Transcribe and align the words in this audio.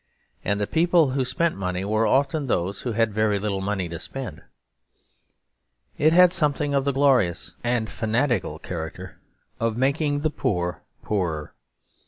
And 0.43 0.59
the 0.59 0.65
people 0.65 1.11
who 1.11 1.23
spent 1.23 1.55
money 1.57 1.85
were 1.85 2.07
often 2.07 2.47
those 2.47 2.81
who 2.81 2.93
had 2.93 3.13
very 3.13 3.37
little 3.37 3.61
money 3.61 3.87
to 3.87 3.99
spend. 3.99 4.41
It 5.99 6.11
had 6.11 6.33
something 6.33 6.73
of 6.73 6.85
the 6.85 6.91
glorious 6.91 7.53
and 7.63 7.87
fanatical 7.87 8.57
character 8.57 9.19
of 9.59 9.77
making 9.77 10.21
the 10.21 10.31
poor 10.31 10.81
poorer. 11.03 11.53